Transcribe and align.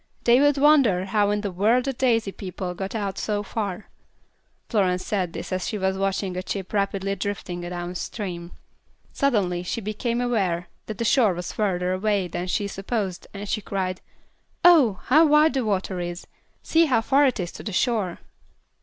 They 0.23 0.39
would 0.41 0.57
wonder 0.57 1.05
how 1.05 1.29
in 1.29 1.41
the 1.41 1.51
world 1.51 1.83
the 1.85 1.93
daisy 1.93 2.31
people 2.31 2.73
got 2.73 2.95
out 2.95 3.19
so 3.19 3.43
far." 3.43 3.87
Florence 4.67 5.05
said 5.05 5.31
this 5.31 5.51
as 5.51 5.67
she 5.67 5.77
was 5.77 5.95
watching 5.95 6.35
a 6.35 6.41
chip 6.41 6.73
rapidly 6.73 7.15
drifting 7.15 7.61
down 7.61 7.93
stream. 7.93 8.51
Suddenly 9.13 9.61
she 9.61 9.79
became 9.79 10.19
aware 10.19 10.69
that 10.87 10.97
the 10.97 11.05
shore 11.05 11.35
was 11.35 11.53
further 11.53 11.93
away 11.93 12.27
than 12.27 12.47
she 12.47 12.65
supposed, 12.65 13.27
and 13.31 13.47
she 13.47 13.61
cried, 13.61 14.01
"Oh, 14.65 15.01
how 15.05 15.23
wide 15.27 15.53
the 15.53 15.63
water 15.63 15.99
is! 15.99 16.25
See 16.63 16.85
how 16.87 17.01
far 17.01 17.27
it 17.27 17.39
is 17.39 17.51
to 17.51 17.61
the 17.63 17.71
shore." 17.71 18.21